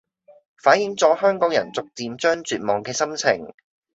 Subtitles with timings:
[0.57, 3.53] 反映咗香港人逐漸將絕望嘅心情